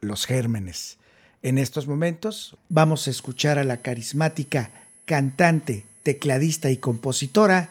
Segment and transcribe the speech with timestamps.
[0.00, 0.98] los gérmenes.
[1.42, 4.70] En estos momentos vamos a escuchar a la carismática
[5.04, 7.70] cantante, tecladista y compositora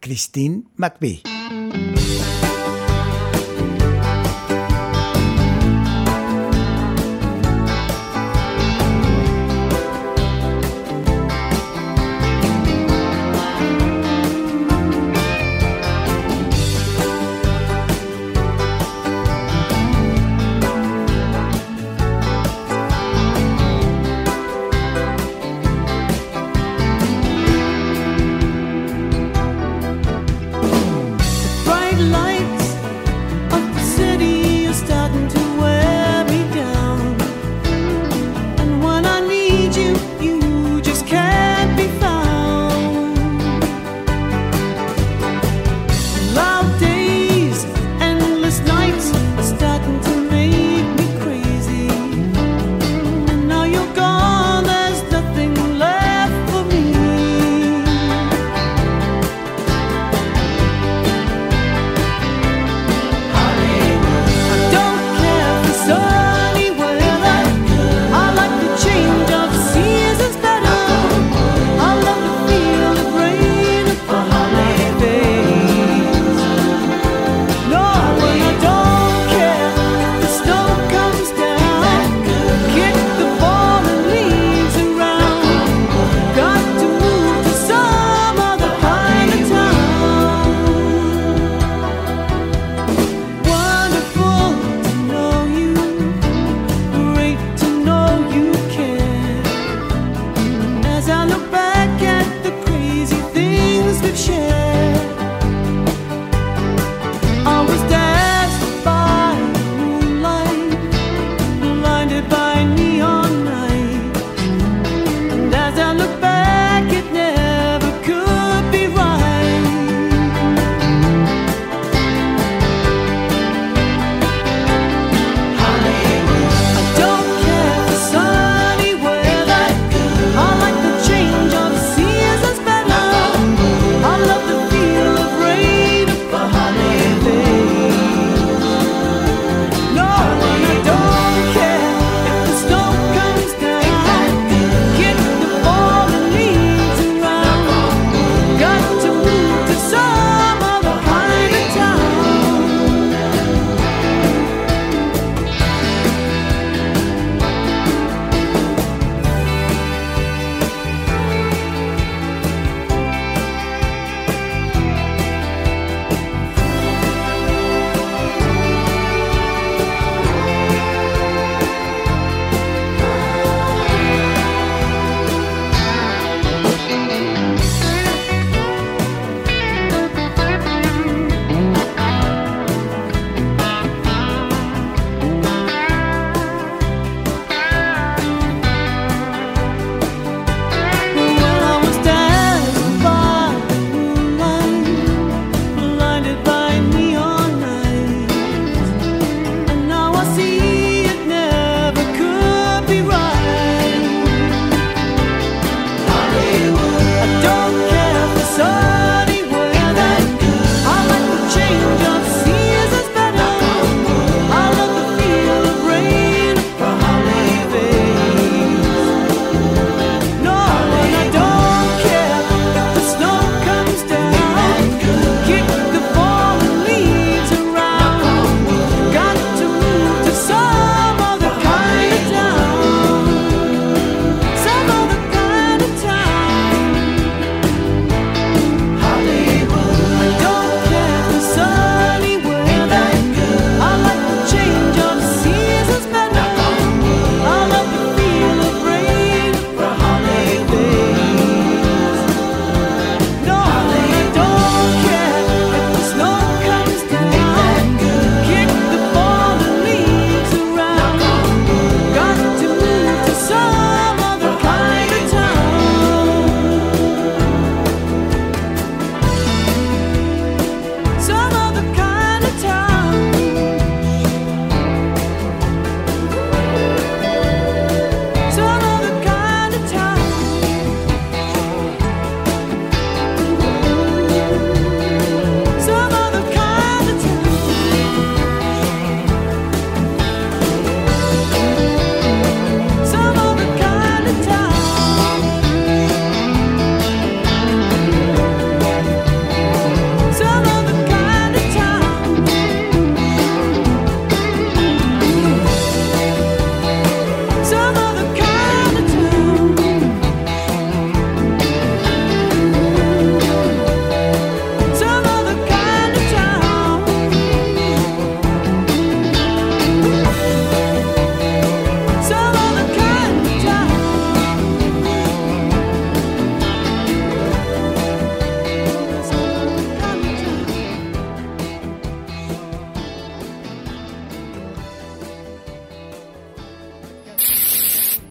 [0.00, 1.33] Christine McVie.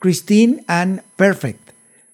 [0.04, 1.70] Christine Ann Perfect,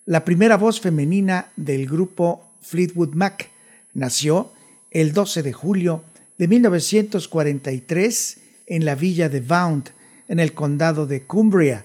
[0.05, 3.49] la primera voz femenina del grupo Fleetwood Mac,
[3.95, 4.51] nació
[4.91, 6.03] el 12 de julio
[6.37, 8.37] de 1943
[8.67, 9.89] en la villa de Vaunt,
[10.27, 11.83] en el condado de Cumbria,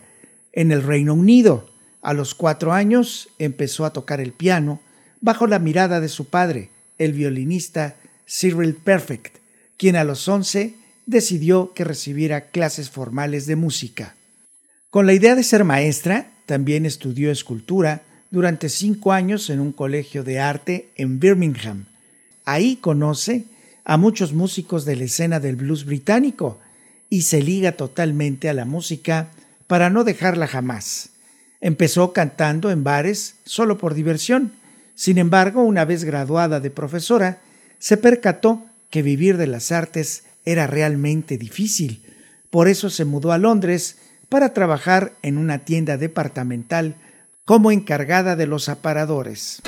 [0.52, 1.70] en el Reino Unido.
[2.02, 4.82] A los cuatro años empezó a tocar el piano
[5.22, 6.68] bajo la mirada de su padre,
[6.98, 7.96] el violinista
[8.28, 9.38] Cyril Perfect,
[9.78, 10.74] quien a los once
[11.06, 14.16] decidió que recibiera clases formales de música.
[14.94, 20.22] Con la idea de ser maestra, también estudió escultura durante cinco años en un colegio
[20.22, 21.86] de arte en Birmingham.
[22.44, 23.44] Ahí conoce
[23.84, 26.60] a muchos músicos de la escena del blues británico
[27.10, 29.30] y se liga totalmente a la música
[29.66, 31.10] para no dejarla jamás.
[31.60, 34.52] Empezó cantando en bares solo por diversión.
[34.94, 37.40] Sin embargo, una vez graduada de profesora,
[37.80, 42.00] se percató que vivir de las artes era realmente difícil.
[42.48, 43.96] Por eso se mudó a Londres
[44.34, 46.96] para trabajar en una tienda departamental
[47.44, 49.62] como encargada de los aparadores.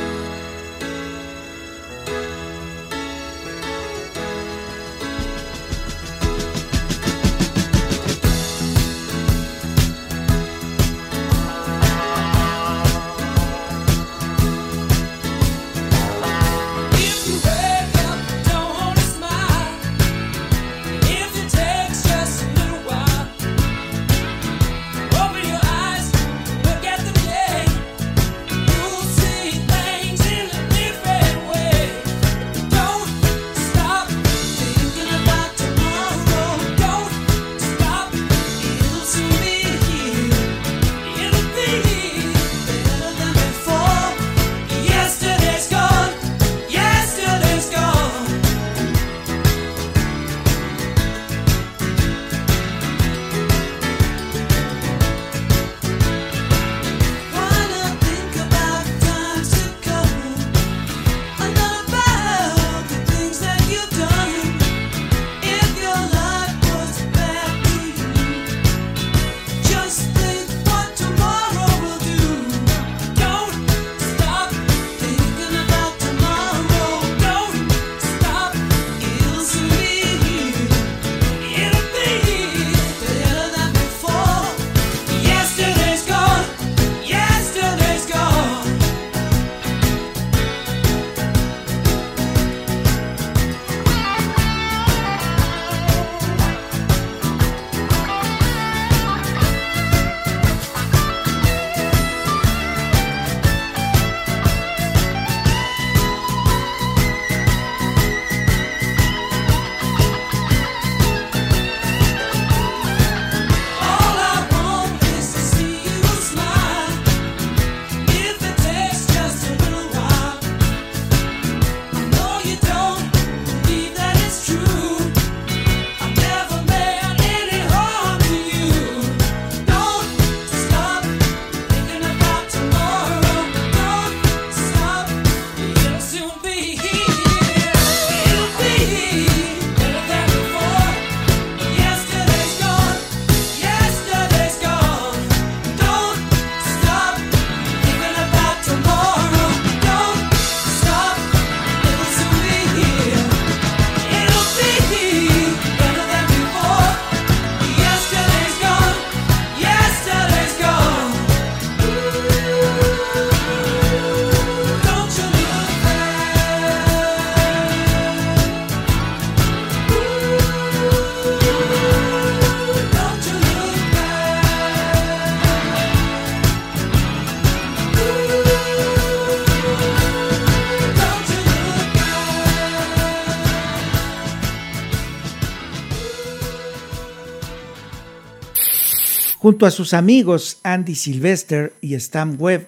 [189.46, 192.66] Junto a sus amigos Andy Sylvester y Stan Webb,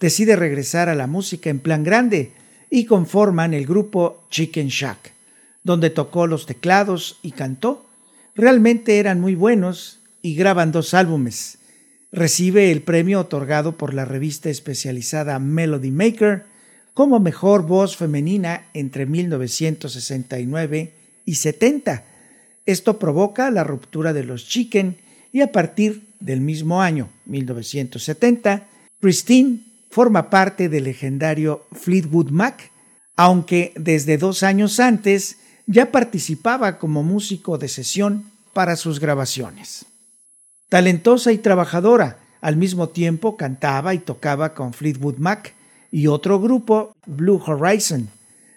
[0.00, 2.32] decide regresar a la música en plan grande
[2.68, 5.12] y conforman el grupo Chicken Shack,
[5.62, 7.86] donde tocó los teclados y cantó.
[8.34, 11.58] Realmente eran muy buenos y graban dos álbumes.
[12.10, 16.44] Recibe el premio otorgado por la revista especializada Melody Maker
[16.92, 20.92] como mejor voz femenina entre 1969
[21.24, 22.02] y 70.
[22.66, 24.96] Esto provoca la ruptura de los Chicken
[25.30, 28.66] y a partir del mismo año, 1970,
[29.00, 32.72] Christine forma parte del legendario Fleetwood Mac,
[33.16, 39.86] aunque desde dos años antes ya participaba como músico de sesión para sus grabaciones.
[40.68, 45.54] Talentosa y trabajadora, Al mismo tiempo cantaba y tocaba con Fleetwood Mac
[45.90, 48.08] y otro grupo, Blue Horizon.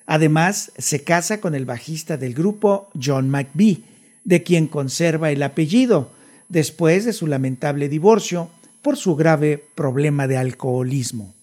[0.05, 3.83] Además, se casa con el bajista del grupo, John McBee,
[4.25, 6.11] de quien conserva el apellido,
[6.50, 8.50] después de su lamentable divorcio
[8.82, 11.34] por su grave problema de alcoholismo.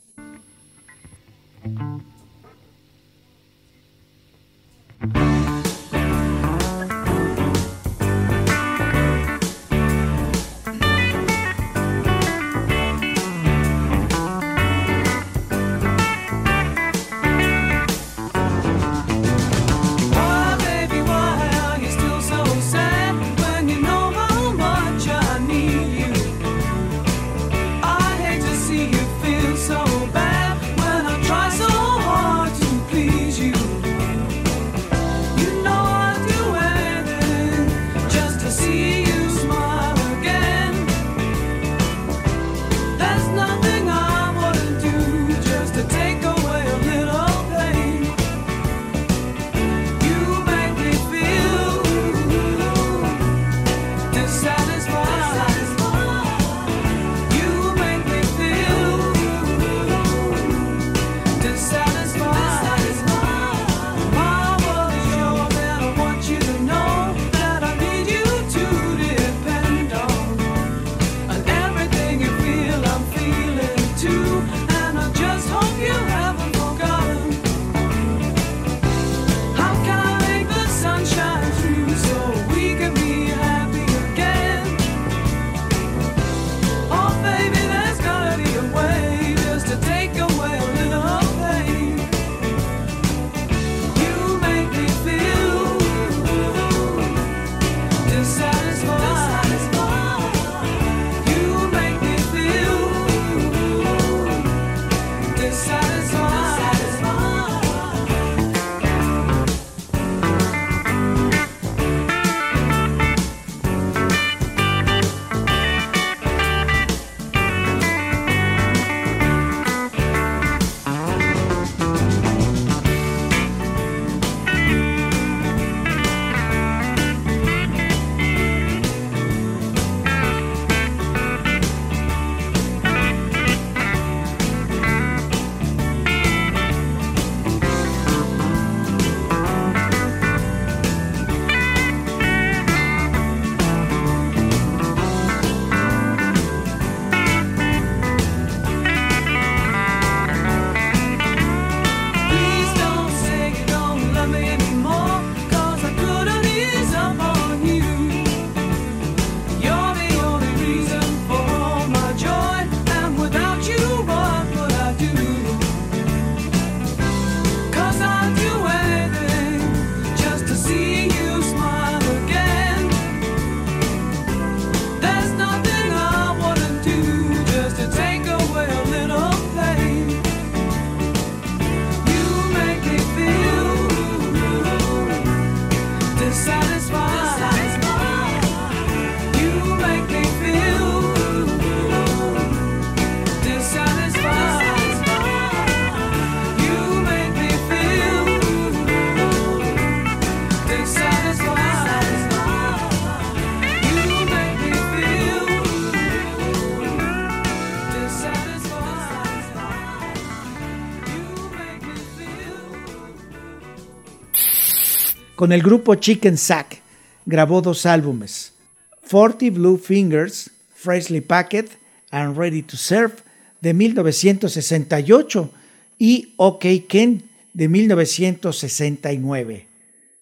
[215.47, 216.83] Con el grupo Chicken Sack
[217.25, 218.53] grabó dos álbumes,
[219.01, 221.69] Forty Blue Fingers, Freshly Packed
[222.11, 223.15] and Ready to Serve
[223.61, 225.53] de 1968
[226.01, 227.23] y OK Ken
[227.55, 229.69] de 1969.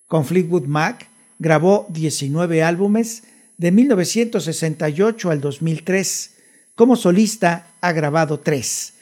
[0.08, 3.22] Con Fleetwood Mac grabó 19 álbumes
[3.56, 6.34] de 1968 al 2003.
[6.74, 8.92] Como solista ha grabado tres.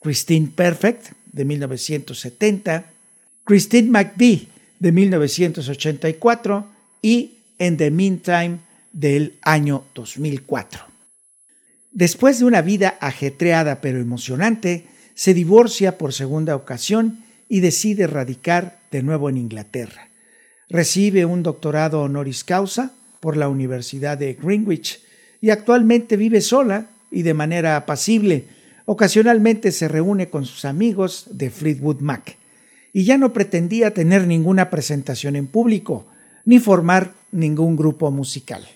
[0.00, 2.84] Christine Perfect de 1970,
[3.42, 4.51] Christine McVie
[4.82, 6.66] de 1984
[7.02, 8.58] y En the Meantime
[8.92, 10.80] del año 2004.
[11.92, 18.80] Después de una vida ajetreada pero emocionante, se divorcia por segunda ocasión y decide radicar
[18.90, 20.08] de nuevo en Inglaterra.
[20.68, 25.00] Recibe un doctorado honoris causa por la Universidad de Greenwich
[25.40, 28.46] y actualmente vive sola y de manera apacible.
[28.86, 32.41] Ocasionalmente se reúne con sus amigos de Fleetwood Mac
[32.92, 36.06] y ya no pretendía tener ninguna presentación en público,
[36.44, 38.66] ni formar ningún grupo musical.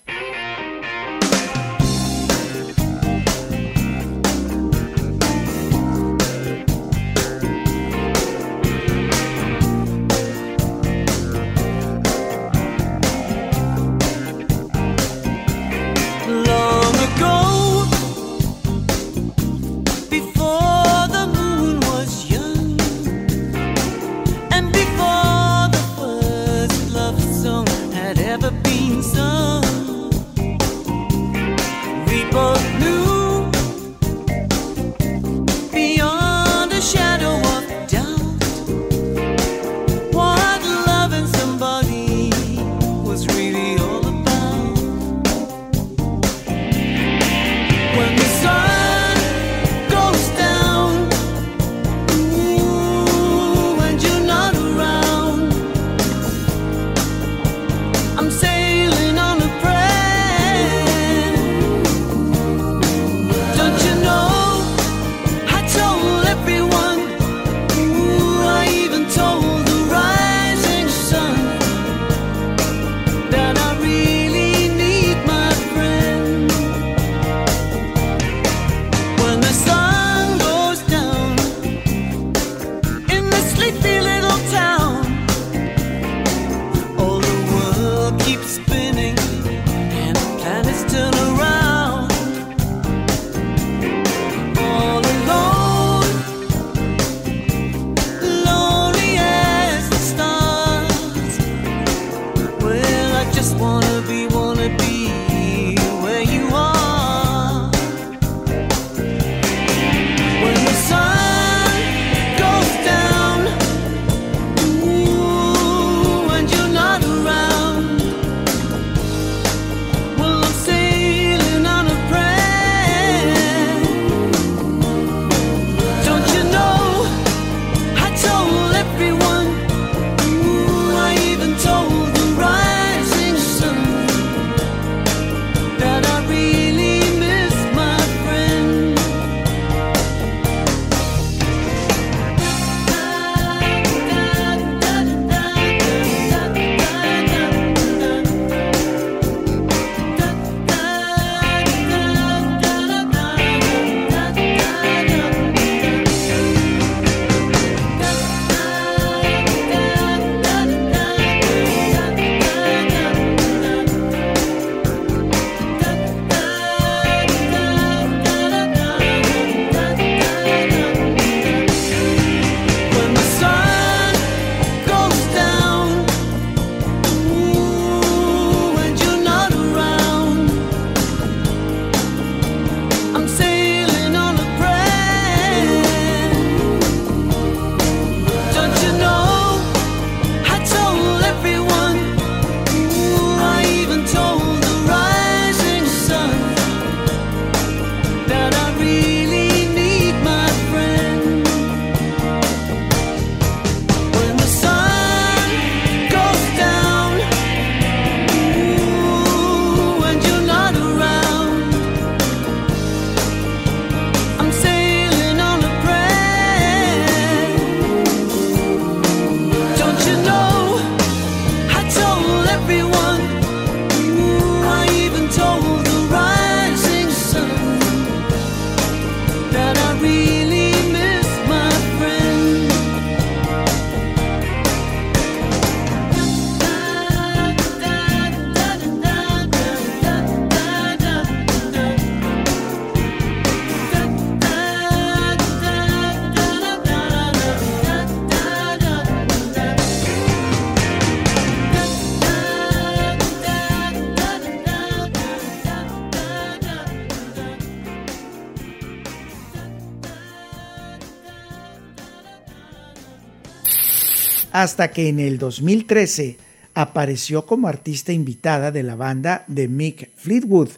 [264.57, 266.39] Hasta que en el 2013
[266.73, 270.71] apareció como artista invitada de la banda de Mick Fleetwood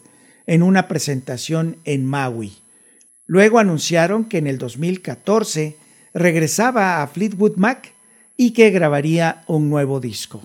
[0.47, 2.57] en una presentación en Maui.
[3.25, 5.77] Luego anunciaron que en el 2014
[6.13, 7.93] regresaba a Fleetwood Mac
[8.35, 10.41] y que grabaría un nuevo disco.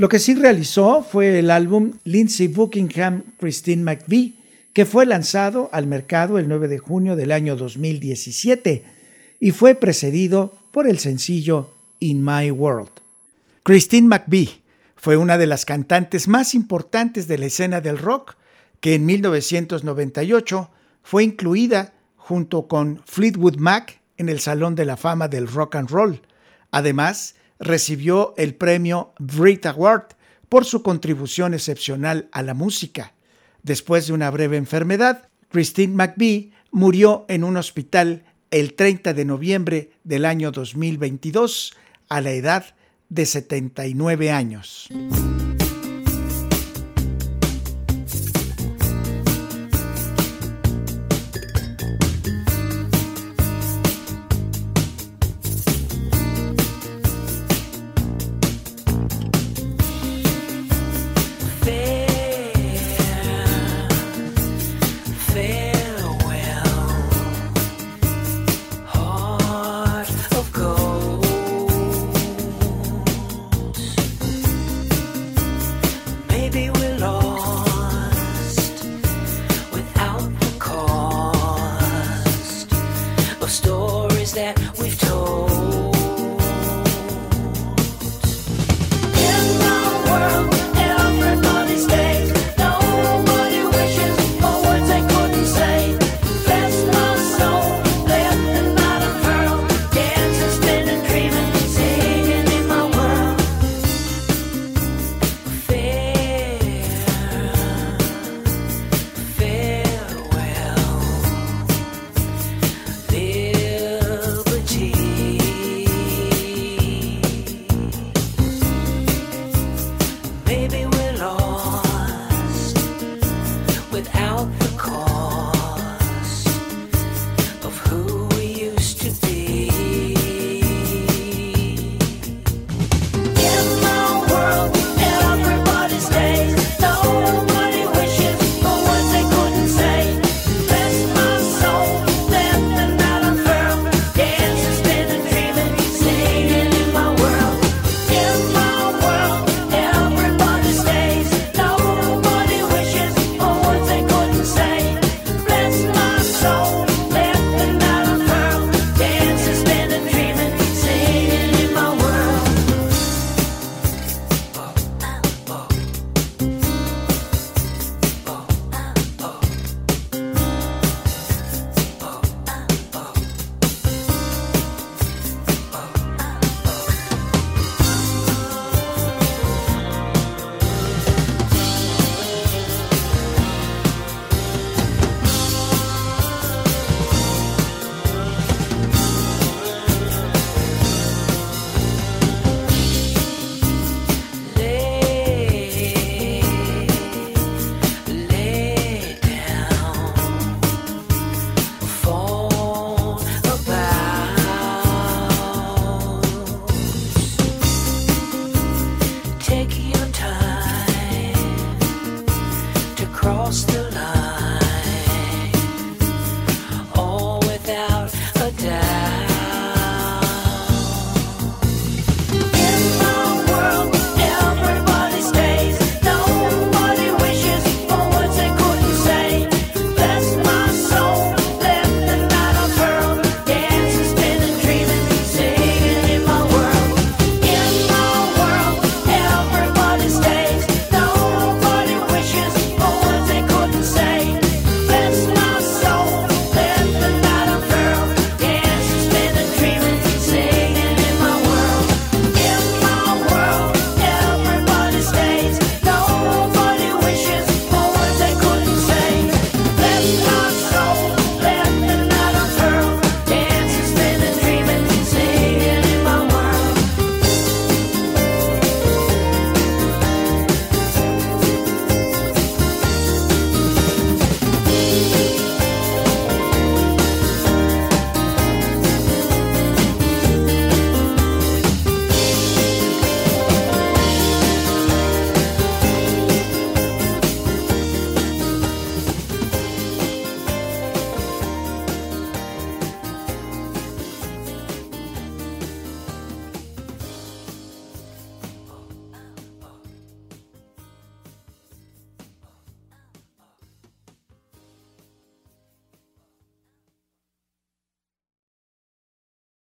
[0.00, 4.32] Lo que sí realizó fue el álbum Lindsay Buckingham Christine McVie,
[4.72, 8.82] que fue lanzado al mercado el 9 de junio del año 2017
[9.40, 12.88] y fue precedido por el sencillo In My World.
[13.62, 14.62] Christine McVie
[14.96, 18.36] fue una de las cantantes más importantes de la escena del rock
[18.80, 20.70] que en 1998
[21.02, 25.90] fue incluida junto con Fleetwood Mac en el Salón de la Fama del Rock and
[25.90, 26.22] Roll.
[26.70, 30.14] Además, recibió el premio Brit Award
[30.48, 33.14] por su contribución excepcional a la música.
[33.62, 39.92] Después de una breve enfermedad, Christine McVie murió en un hospital el 30 de noviembre
[40.02, 41.74] del año 2022
[42.08, 42.74] a la edad
[43.08, 44.88] de 79 años.